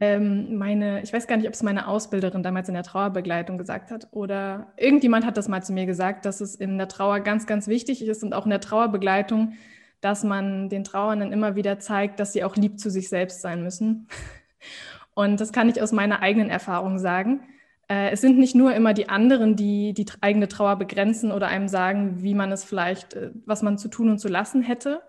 [0.00, 3.90] Ähm, meine, ich weiß gar nicht, ob es meine Ausbilderin damals in der Trauerbegleitung gesagt
[3.90, 7.46] hat oder irgendjemand hat das mal zu mir gesagt, dass es in der Trauer ganz,
[7.46, 9.54] ganz wichtig ist und auch in der Trauerbegleitung
[10.02, 13.62] dass man den Trauernden immer wieder zeigt, dass sie auch lieb zu sich selbst sein
[13.62, 14.08] müssen.
[15.14, 17.40] Und das kann ich aus meiner eigenen Erfahrung sagen.
[17.88, 21.68] Äh, es sind nicht nur immer die anderen, die die eigene Trauer begrenzen oder einem
[21.68, 25.02] sagen, wie man es vielleicht, äh, was man zu tun und zu lassen hätte,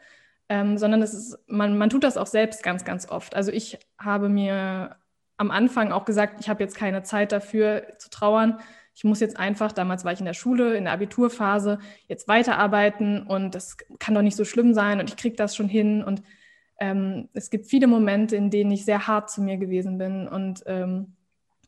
[0.53, 3.35] ähm, sondern es ist, man, man tut das auch selbst ganz, ganz oft.
[3.35, 4.97] Also ich habe mir
[5.37, 8.59] am Anfang auch gesagt, ich habe jetzt keine Zeit dafür zu trauern
[8.95, 13.25] ich muss jetzt einfach, damals war ich in der Schule, in der Abiturphase, jetzt weiterarbeiten
[13.25, 16.03] und das kann doch nicht so schlimm sein und ich kriege das schon hin.
[16.03, 16.21] Und
[16.79, 20.63] ähm, es gibt viele Momente, in denen ich sehr hart zu mir gewesen bin und
[20.67, 21.15] ähm,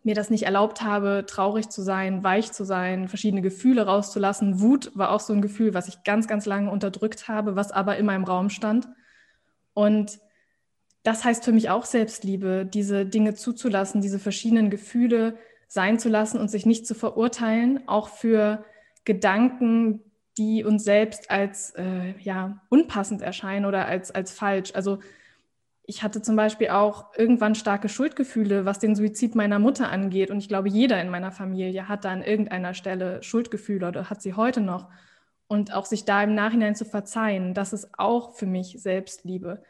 [0.06, 4.62] mir das nicht erlaubt habe, traurig zu sein, weich zu sein, verschiedene Gefühle rauszulassen.
[4.62, 7.98] Wut war auch so ein Gefühl, was ich ganz, ganz lange unterdrückt habe, was aber
[7.98, 8.88] in meinem Raum stand.
[9.74, 10.20] Und
[11.04, 15.38] das heißt für mich auch Selbstliebe, diese Dinge zuzulassen, diese verschiedenen Gefühle
[15.68, 18.64] sein zu lassen und sich nicht zu verurteilen, auch für
[19.06, 20.02] Gedanken,
[20.38, 24.74] die uns selbst als äh, ja, unpassend erscheinen oder als, als falsch.
[24.76, 25.00] Also
[25.88, 30.32] ich hatte zum Beispiel auch irgendwann starke Schuldgefühle, was den Suizid meiner Mutter angeht.
[30.32, 34.22] Und ich glaube, jeder in meiner Familie hat da an irgendeiner Stelle Schuldgefühle oder hat
[34.22, 34.90] sie heute noch.
[35.48, 39.62] Und auch sich da im Nachhinein zu verzeihen, das ist auch für mich Selbstliebe.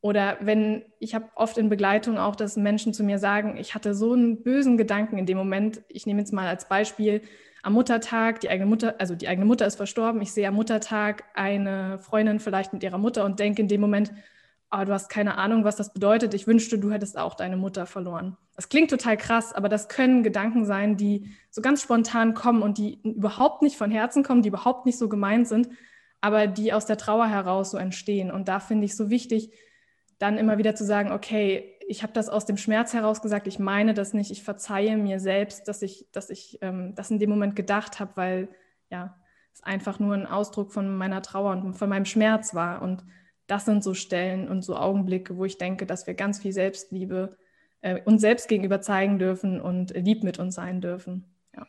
[0.00, 3.94] Oder wenn, ich habe oft in Begleitung auch, dass Menschen zu mir sagen, ich hatte
[3.94, 5.82] so einen bösen Gedanken in dem Moment.
[5.88, 7.20] Ich nehme jetzt mal als Beispiel
[7.62, 10.22] am Muttertag, die eigene Mutter, also die eigene Mutter ist verstorben.
[10.22, 14.10] Ich sehe am Muttertag eine Freundin vielleicht mit ihrer Mutter und denke in dem Moment,
[14.72, 16.34] oh, du hast keine Ahnung, was das bedeutet.
[16.34, 18.36] Ich wünschte, du hättest auch deine Mutter verloren.
[18.54, 22.78] Das klingt total krass, aber das können Gedanken sein, die so ganz spontan kommen und
[22.78, 25.68] die überhaupt nicht von Herzen kommen, die überhaupt nicht so gemeint sind,
[26.20, 28.30] aber die aus der Trauer heraus so entstehen.
[28.30, 29.52] Und da finde ich so wichtig,
[30.18, 33.58] dann immer wieder zu sagen, okay, ich habe das aus dem Schmerz heraus gesagt, ich
[33.58, 37.30] meine das nicht, ich verzeihe mir selbst, dass ich, dass ich ähm, das in dem
[37.30, 38.48] Moment gedacht habe, weil
[38.90, 39.16] ja,
[39.52, 42.82] es einfach nur ein Ausdruck von meiner Trauer und von meinem Schmerz war.
[42.82, 43.02] Und
[43.50, 47.36] das sind so Stellen und so Augenblicke, wo ich denke, dass wir ganz viel Selbstliebe
[47.80, 51.24] äh, uns selbst gegenüber zeigen dürfen und lieb mit uns sein dürfen.
[51.54, 51.66] Ja.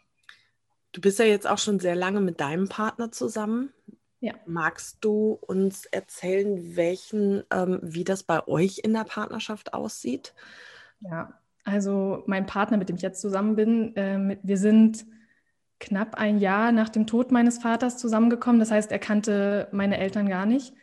[0.91, 3.74] Du bist ja jetzt auch schon sehr lange mit deinem Partner zusammen.
[4.20, 4.34] Ja.
[4.46, 10.36] Magst du uns erzählen, welchen, ähm, wie das bei euch in der Partnerschaft aussieht?
[11.00, 15.06] Ja, also mein Partner, mit dem ich jetzt zusammen bin, äh, mit, wir sind
[15.80, 18.60] knapp ein Jahr nach dem Tod meines Vaters zusammengekommen.
[18.60, 20.76] Das heißt, er kannte meine Eltern gar nicht.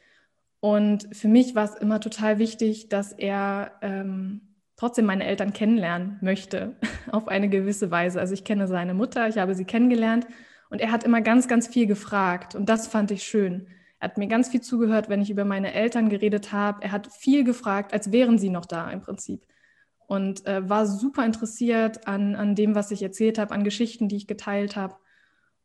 [0.61, 4.41] Und für mich war es immer total wichtig, dass er ähm,
[4.77, 6.77] trotzdem meine Eltern kennenlernen möchte,
[7.13, 8.21] auf eine gewisse Weise.
[8.21, 10.27] Also ich kenne seine Mutter, ich habe sie kennengelernt
[10.71, 13.69] und er hat immer ganz, ganz viel gefragt und das fand ich schön.
[14.01, 16.83] Er hat mir ganz viel zugehört, wenn ich über meine Eltern geredet habe.
[16.83, 19.45] Er hat viel gefragt, als wären sie noch da im Prinzip.
[20.07, 24.17] Und äh, war super interessiert an, an dem, was ich erzählt habe, an Geschichten, die
[24.17, 24.95] ich geteilt habe.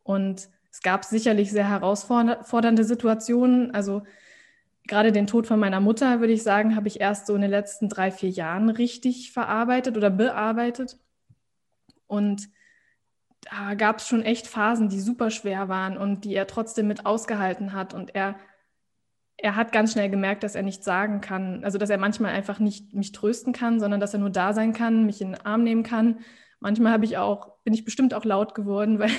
[0.02, 3.72] Und es gab sicherlich sehr herausfordernde Situationen.
[3.72, 4.02] Also
[4.88, 7.52] gerade den Tod von meiner Mutter, würde ich sagen, habe ich erst so in den
[7.52, 10.98] letzten drei, vier Jahren richtig verarbeitet oder bearbeitet.
[12.08, 12.50] Und
[13.42, 17.06] da gab es schon echt Phasen, die super schwer waren und die er trotzdem mit
[17.06, 17.94] ausgehalten hat.
[17.94, 18.36] Und er,
[19.38, 22.60] er hat ganz schnell gemerkt, dass er nicht sagen kann, also dass er manchmal einfach
[22.60, 25.64] nicht mich trösten kann, sondern dass er nur da sein kann, mich in den Arm
[25.64, 26.20] nehmen kann.
[26.60, 29.12] Manchmal habe ich auch, bin ich bestimmt auch laut geworden, weil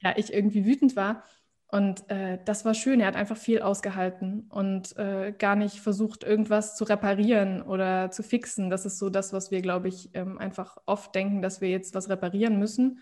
[0.00, 1.24] ja, ich irgendwie wütend war.
[1.72, 3.00] Und äh, das war schön.
[3.00, 8.22] Er hat einfach viel ausgehalten und äh, gar nicht versucht, irgendwas zu reparieren oder zu
[8.22, 8.68] fixen.
[8.68, 11.94] Das ist so das, was wir, glaube ich, ähm, einfach oft denken, dass wir jetzt
[11.94, 13.00] was reparieren müssen.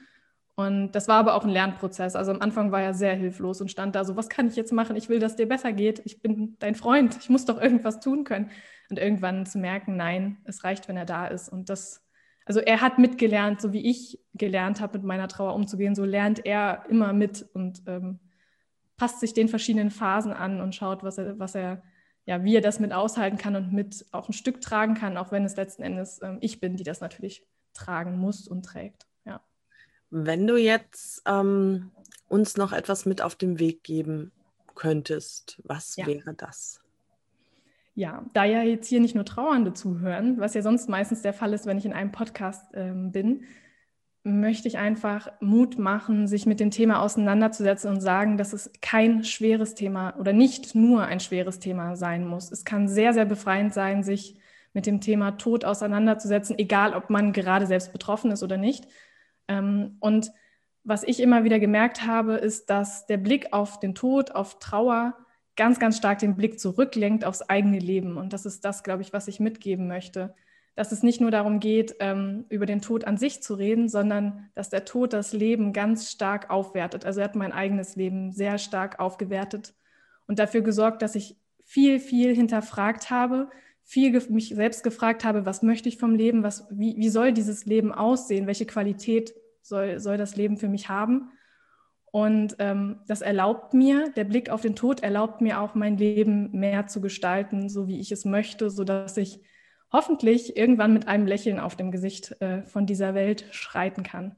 [0.55, 2.15] Und das war aber auch ein Lernprozess.
[2.15, 4.73] Also am Anfang war er sehr hilflos und stand da so, was kann ich jetzt
[4.73, 4.95] machen?
[4.95, 6.01] Ich will, dass dir besser geht.
[6.05, 7.17] Ich bin dein Freund.
[7.21, 8.53] Ich muss doch irgendwas tun können.
[8.89, 11.49] Und irgendwann zu merken, nein, es reicht, wenn er da ist.
[11.49, 12.07] Und das,
[12.47, 16.47] also er hat mitgelernt, so wie ich gelernt habe, mit meiner Trauer umzugehen, so lernt
[16.47, 18.21] er immer mit und ähm,
[19.01, 21.83] passt sich den verschiedenen Phasen an und schaut, was er, was er,
[22.27, 25.33] ja, wie er das mit aushalten kann und mit auch ein Stück tragen kann, auch
[25.33, 29.07] wenn es letzten Endes ähm, ich bin, die das natürlich tragen muss und trägt.
[29.25, 29.41] Ja.
[30.11, 31.93] Wenn du jetzt ähm,
[32.29, 34.33] uns noch etwas mit auf den Weg geben
[34.75, 36.07] könntest, was ja.
[36.07, 36.83] wäre das?
[37.95, 41.55] Ja, da ja jetzt hier nicht nur Trauernde zuhören, was ja sonst meistens der Fall
[41.55, 43.45] ist, wenn ich in einem Podcast ähm, bin,
[44.23, 49.25] möchte ich einfach Mut machen, sich mit dem Thema auseinanderzusetzen und sagen, dass es kein
[49.25, 52.53] schweres Thema oder nicht nur ein schweres Thema sein muss.
[52.53, 54.39] Es kann sehr, sehr befreiend sein, sich
[54.75, 58.87] mit dem Thema Tod auseinanderzusetzen, egal ob man gerade selbst betroffen ist oder nicht.
[59.49, 60.31] Ähm, und
[60.85, 65.17] was ich immer wieder gemerkt habe, ist, dass der Blick auf den Tod, auf Trauer
[65.57, 68.17] ganz, ganz stark den Blick zurücklenkt aufs eigene Leben.
[68.17, 70.35] Und das ist das, glaube ich, was ich mitgeben möchte.
[70.81, 74.49] Dass es nicht nur darum geht, ähm, über den Tod an sich zu reden, sondern
[74.55, 77.05] dass der Tod das Leben ganz stark aufwertet.
[77.05, 79.75] Also er hat mein eigenes Leben sehr stark aufgewertet
[80.27, 83.51] und dafür gesorgt, dass ich viel, viel hinterfragt habe,
[83.83, 87.67] viel mich selbst gefragt habe, was möchte ich vom Leben, was, wie, wie soll dieses
[87.67, 91.31] Leben aussehen, welche Qualität soll, soll das Leben für mich haben.
[92.11, 96.53] Und ähm, das erlaubt mir, der Blick auf den Tod erlaubt mir auch mein Leben
[96.53, 99.43] mehr zu gestalten, so wie ich es möchte, sodass ich
[99.93, 104.37] hoffentlich irgendwann mit einem Lächeln auf dem Gesicht äh, von dieser Welt schreiten kann.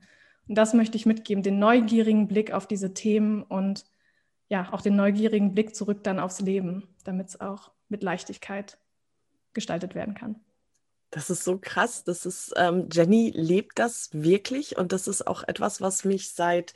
[0.48, 3.84] Und das möchte ich mitgeben, den neugierigen Blick auf diese Themen und
[4.48, 8.78] ja, auch den neugierigen Blick zurück dann aufs Leben, damit es auch mit Leichtigkeit
[9.54, 10.40] gestaltet werden kann.
[11.10, 12.04] Das ist so krass.
[12.04, 16.72] Das ist, ähm, Jenny lebt das wirklich und das ist auch etwas, was mich seit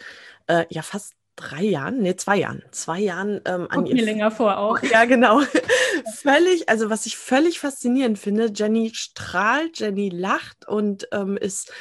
[0.47, 3.95] äh, ja fast drei Jahren, nee, zwei Jahren, zwei Jahren ähm, an Kommt ihr.
[3.95, 4.81] mir länger vor auch.
[4.91, 5.41] Ja, genau.
[6.15, 11.73] völlig, also was ich völlig faszinierend finde, Jenny strahlt, Jenny lacht und ähm, ist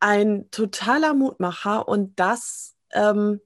[0.00, 3.40] ein totaler Mutmacher und das ähm,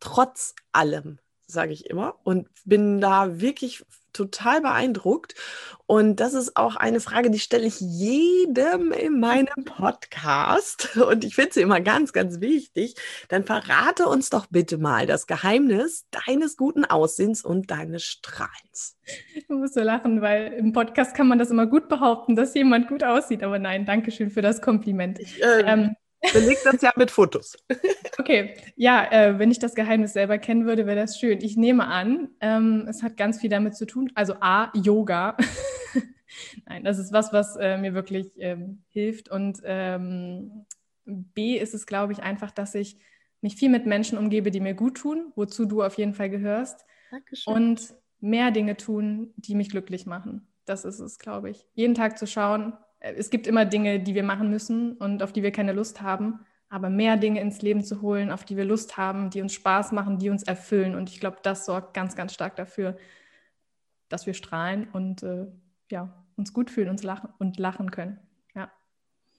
[0.00, 2.18] trotz allem, sage ich immer.
[2.24, 5.34] Und bin da wirklich total beeindruckt.
[5.86, 10.96] Und das ist auch eine Frage, die stelle ich jedem in meinem Podcast.
[11.08, 12.94] Und ich finde sie immer ganz, ganz wichtig.
[13.28, 18.96] Dann verrate uns doch bitte mal das Geheimnis deines guten Aussehens und deines Strahlens.
[19.34, 22.88] Ich muss so lachen, weil im Podcast kann man das immer gut behaupten, dass jemand
[22.88, 23.42] gut aussieht.
[23.42, 25.18] Aber nein, danke schön für das Kompliment.
[25.18, 25.96] Ich, äh, ähm,
[26.32, 27.56] Beleg das ja mit Fotos.
[28.16, 31.42] Okay, ja, äh, wenn ich das Geheimnis selber kennen würde, wäre das schön.
[31.42, 34.12] Ich nehme an, ähm, es hat ganz viel damit zu tun.
[34.14, 35.36] Also A, Yoga.
[36.66, 39.28] Nein, das ist was, was äh, mir wirklich ähm, hilft.
[39.30, 40.64] Und ähm,
[41.04, 42.98] B ist es, glaube ich, einfach, dass ich
[43.40, 46.86] mich viel mit Menschen umgebe, die mir gut tun, wozu du auf jeden Fall gehörst.
[47.10, 47.52] Dankeschön.
[47.52, 50.46] Und mehr Dinge tun, die mich glücklich machen.
[50.64, 51.66] Das ist es, glaube ich.
[51.74, 52.72] Jeden Tag zu schauen,
[53.04, 56.40] es gibt immer Dinge, die wir machen müssen und auf die wir keine Lust haben,
[56.70, 59.92] aber mehr Dinge ins Leben zu holen, auf die wir Lust haben, die uns Spaß
[59.92, 60.94] machen, die uns erfüllen.
[60.94, 62.96] Und ich glaube, das sorgt ganz, ganz stark dafür,
[64.08, 65.46] dass wir strahlen und äh,
[65.90, 68.18] ja, uns gut fühlen uns lachen und lachen können.
[68.54, 68.72] Ja.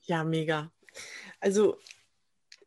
[0.04, 0.70] Ja, mega.
[1.40, 1.78] Also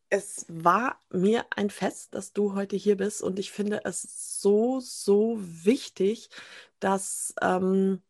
[0.10, 4.80] es war mir ein Fest, dass du heute hier bist und ich finde es so,
[4.82, 6.30] so wichtig,
[6.80, 8.02] dass ähm,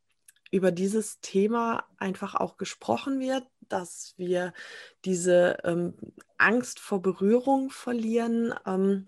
[0.52, 4.54] über dieses Thema einfach auch gesprochen wird, dass wir
[5.06, 5.94] diese ähm,
[6.38, 9.08] Angst vor Berührung verlieren, ähm,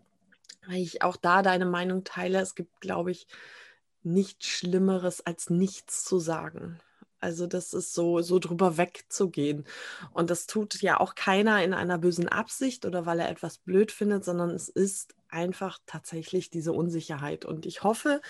[0.68, 2.40] weil ich auch da deine Meinung teile.
[2.40, 3.28] Es gibt, glaube ich,
[4.04, 6.80] nichts Schlimmeres, als nichts zu sagen.
[7.20, 9.66] Also das ist so, so drüber wegzugehen.
[10.12, 13.92] Und das tut ja auch keiner in einer bösen Absicht oder weil er etwas blöd
[13.92, 17.46] findet, sondern es ist einfach tatsächlich diese Unsicherheit.
[17.46, 18.22] Und ich hoffe,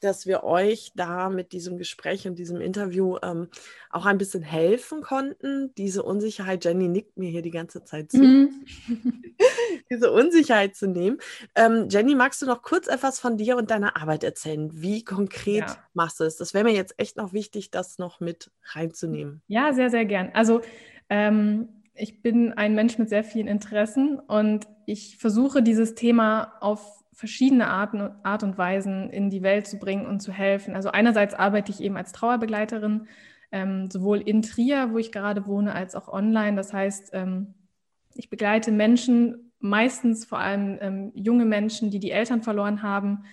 [0.00, 3.48] dass wir euch da mit diesem Gespräch und diesem Interview ähm,
[3.90, 5.72] auch ein bisschen helfen konnten.
[5.76, 8.64] Diese Unsicherheit, Jenny nickt mir hier die ganze Zeit zu, mhm.
[9.90, 11.18] diese Unsicherheit zu nehmen.
[11.54, 14.70] Ähm, Jenny, magst du noch kurz etwas von dir und deiner Arbeit erzählen?
[14.72, 15.76] Wie konkret ja.
[15.94, 16.36] machst du es?
[16.36, 19.42] Das wäre mir jetzt echt noch wichtig, das noch mit reinzunehmen.
[19.46, 20.30] Ja, sehr, sehr gern.
[20.34, 20.60] Also
[21.08, 27.03] ähm, ich bin ein Mensch mit sehr vielen Interessen und ich versuche dieses Thema auf
[27.14, 30.74] verschiedene Arten, Art und Weisen in die Welt zu bringen und zu helfen.
[30.74, 33.06] Also einerseits arbeite ich eben als Trauerbegleiterin,
[33.52, 36.56] ähm, sowohl in Trier, wo ich gerade wohne, als auch online.
[36.56, 37.54] Das heißt, ähm,
[38.14, 43.24] ich begleite Menschen, meistens vor allem ähm, junge Menschen, die die Eltern verloren haben,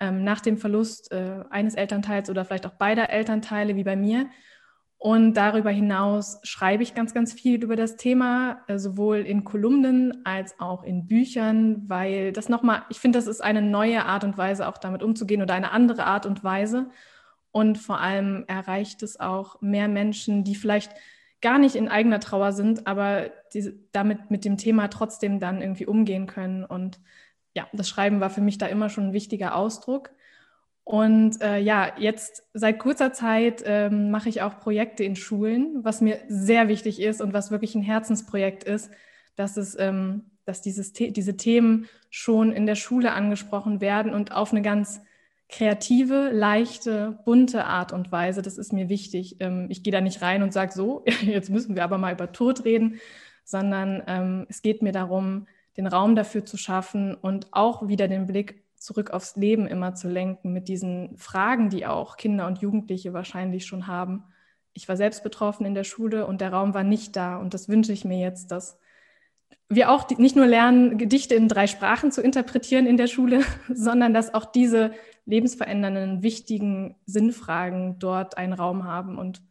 [0.00, 4.28] ähm, nach dem Verlust äh, eines Elternteils oder vielleicht auch beider Elternteile, wie bei mir.
[4.98, 10.24] Und darüber hinaus schreibe ich ganz, ganz viel über das Thema, äh, sowohl in Kolumnen
[10.24, 14.38] als auch in Büchern, weil das nochmal, ich finde, das ist eine neue Art und
[14.38, 16.90] Weise, auch damit umzugehen oder eine andere Art und Weise.
[17.52, 20.92] Und vor allem erreicht es auch mehr Menschen, die vielleicht
[21.42, 25.86] gar nicht in eigener Trauer sind, aber diese, damit mit dem Thema trotzdem dann irgendwie
[25.86, 26.64] umgehen können.
[26.64, 27.00] Und
[27.54, 30.10] ja, das Schreiben war für mich da immer schon ein wichtiger Ausdruck.
[30.86, 36.00] Und äh, ja, jetzt seit kurzer Zeit ähm, mache ich auch Projekte in Schulen, was
[36.00, 38.92] mir sehr wichtig ist und was wirklich ein Herzensprojekt ist,
[39.34, 44.52] dass es, ähm, dass dieses diese Themen schon in der Schule angesprochen werden und auf
[44.52, 45.00] eine ganz
[45.48, 48.40] kreative, leichte, bunte Art und Weise.
[48.40, 49.38] Das ist mir wichtig.
[49.40, 52.30] Ähm, ich gehe da nicht rein und sage so, jetzt müssen wir aber mal über
[52.30, 53.00] Tod reden,
[53.42, 58.28] sondern ähm, es geht mir darum, den Raum dafür zu schaffen und auch wieder den
[58.28, 63.12] Blick zurück aufs Leben immer zu lenken mit diesen Fragen, die auch Kinder und Jugendliche
[63.12, 64.24] wahrscheinlich schon haben.
[64.72, 67.36] Ich war selbst betroffen in der Schule und der Raum war nicht da.
[67.36, 68.78] Und das wünsche ich mir jetzt, dass
[69.68, 74.14] wir auch nicht nur lernen, Gedichte in drei Sprachen zu interpretieren in der Schule, sondern
[74.14, 74.92] dass auch diese
[75.24, 79.18] lebensverändernden, wichtigen Sinnfragen dort einen Raum haben.
[79.18, 79.42] Und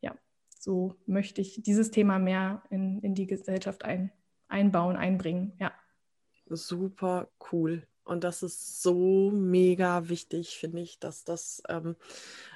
[0.00, 0.14] ja,
[0.48, 4.12] so möchte ich dieses Thema mehr in, in die Gesellschaft ein,
[4.48, 5.54] einbauen, einbringen.
[5.58, 5.72] Ja.
[6.46, 7.86] Super cool.
[8.04, 11.96] Und das ist so mega wichtig, finde ich, dass das, ähm,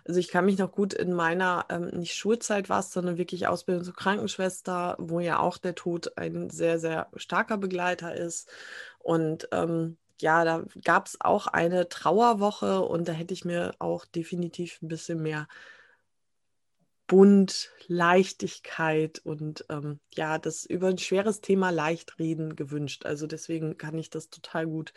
[0.05, 3.47] also ich kann mich noch gut in meiner, ähm, nicht Schulzeit war es, sondern wirklich
[3.49, 8.49] Ausbildung zur Krankenschwester, wo ja auch der Tod ein sehr, sehr starker Begleiter ist.
[8.99, 14.05] Und ähm, ja, da gab es auch eine Trauerwoche und da hätte ich mir auch
[14.05, 15.49] definitiv ein bisschen mehr
[17.09, 23.07] Bunt, Leichtigkeit und ähm, ja, das über ein schweres Thema leicht reden gewünscht.
[23.07, 24.93] Also deswegen kann ich das total gut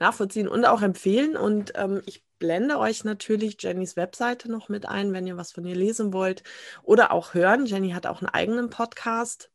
[0.00, 1.36] nachvollziehen und auch empfehlen.
[1.36, 5.64] Und ähm, ich blende euch natürlich Jennys Webseite noch mit ein, wenn ihr was von
[5.64, 6.42] ihr lesen wollt
[6.82, 7.64] oder auch hören.
[7.64, 9.52] Jenny hat auch einen eigenen Podcast,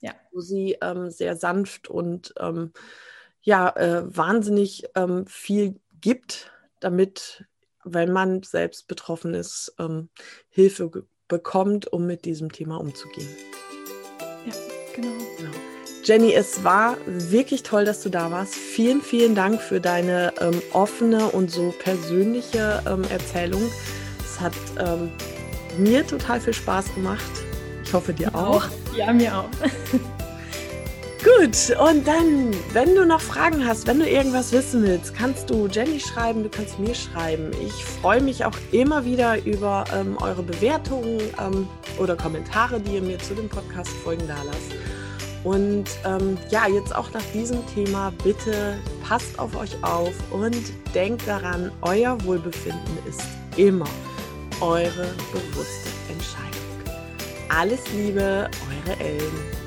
[0.00, 0.12] ja.
[0.30, 2.74] wo sie ähm, sehr sanft und ähm,
[3.40, 7.46] ja, äh, wahnsinnig ähm, viel gibt, damit
[7.84, 10.10] wenn man selbst betroffen ist, ähm,
[10.50, 13.28] Hilfe bekommt, um mit diesem Thema umzugehen.
[14.46, 14.52] Ja,
[14.94, 15.12] genau.
[15.36, 15.50] genau.
[16.04, 18.54] Jenny, es war wirklich toll, dass du da warst.
[18.54, 23.62] Vielen, vielen Dank für deine ähm, offene und so persönliche ähm, Erzählung.
[24.24, 25.10] Es hat ähm,
[25.76, 27.30] mir total viel Spaß gemacht.
[27.84, 28.64] Ich hoffe dir auch.
[28.64, 28.68] auch.
[28.96, 29.48] Ja, mir auch.
[31.38, 35.68] Gut, und dann, wenn du noch Fragen hast, wenn du irgendwas wissen willst, kannst du
[35.68, 37.52] Jenny schreiben, du kannst mir schreiben.
[37.64, 43.02] Ich freue mich auch immer wieder über ähm, eure Bewertungen ähm, oder Kommentare, die ihr
[43.02, 44.72] mir zu den Podcast-Folgen da lasst.
[45.44, 48.76] Und ähm, ja, jetzt auch nach diesem Thema, bitte
[49.08, 53.22] passt auf euch auf und denkt daran, euer Wohlbefinden ist
[53.56, 53.88] immer
[54.60, 56.98] eure bewusste Entscheidung.
[57.48, 58.50] Alles Liebe,
[58.88, 59.57] eure Ellen.